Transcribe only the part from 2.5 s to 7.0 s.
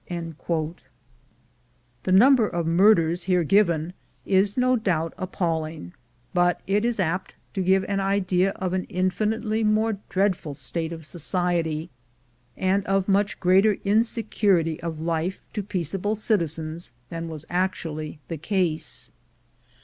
murders here given is no doubt appalling, but it is